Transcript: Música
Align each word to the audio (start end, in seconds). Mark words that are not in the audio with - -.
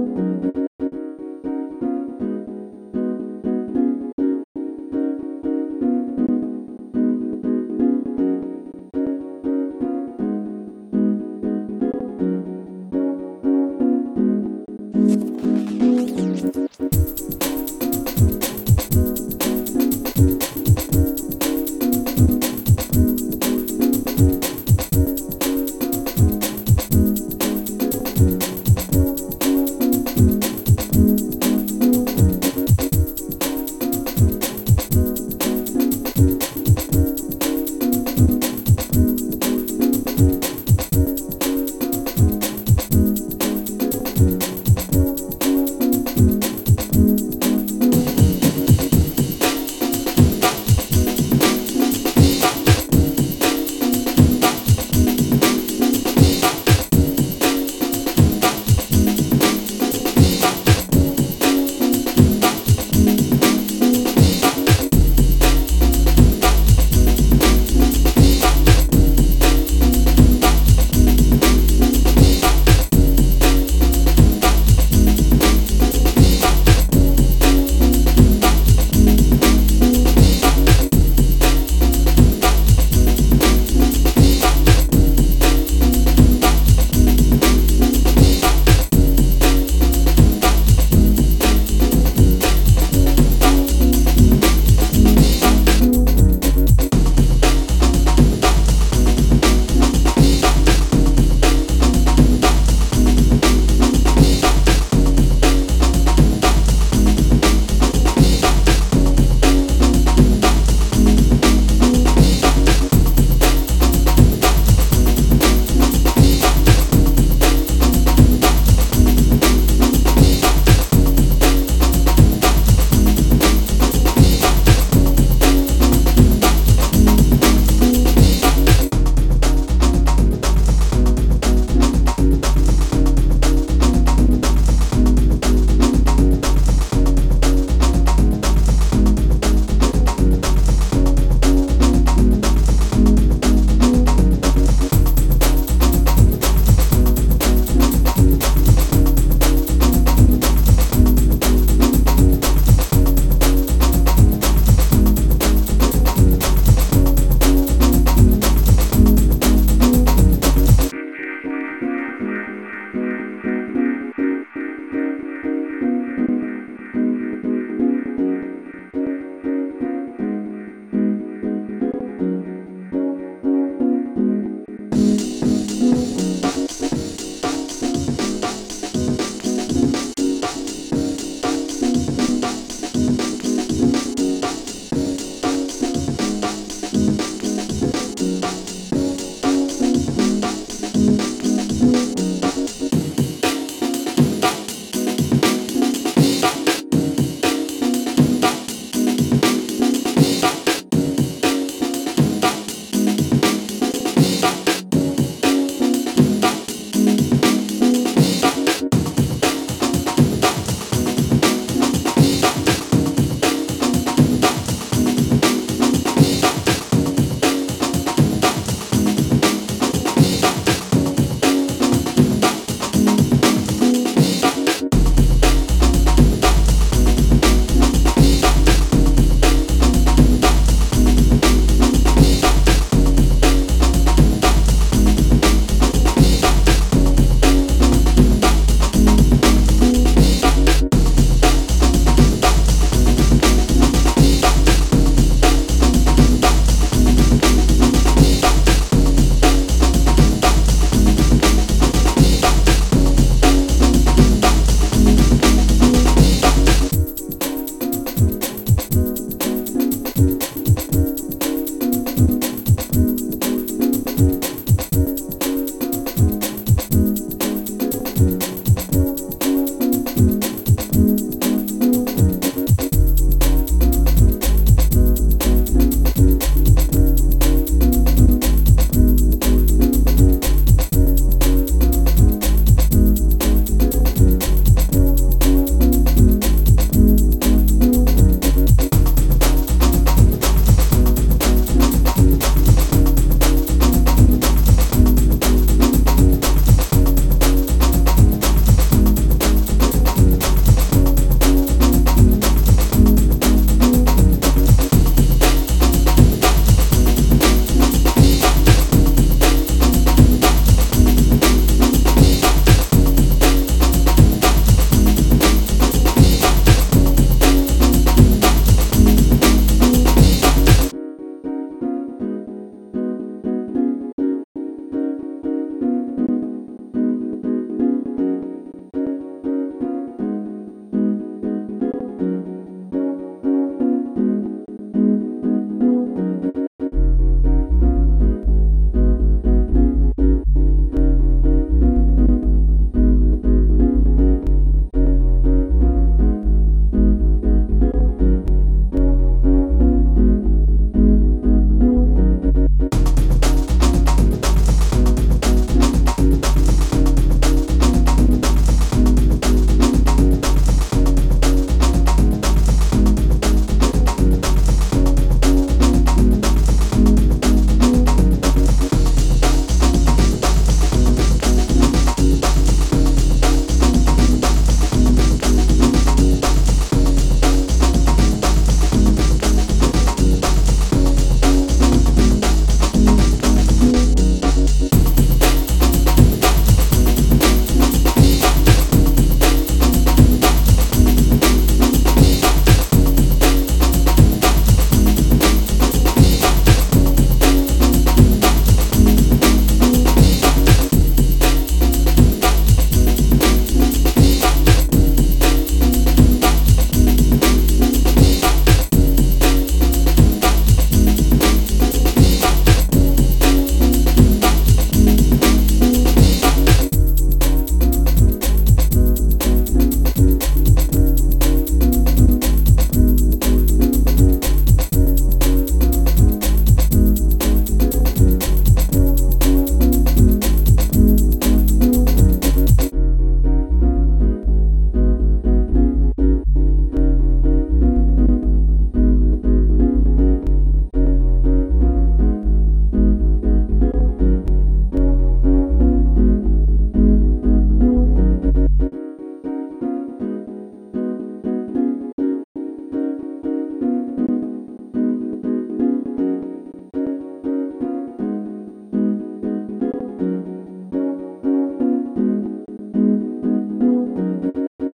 Música 0.00 0.59